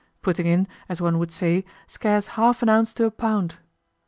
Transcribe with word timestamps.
putting 0.23 0.47
in, 0.47 0.67
as 0.89 0.99
one 0.99 1.19
would 1.19 1.31
say, 1.31 1.63
"scarce 1.85 2.25
half 2.33 2.63
an 2.63 2.69
ounce 2.69 2.91
to 2.91 3.05
a 3.05 3.11
pound." 3.11 3.57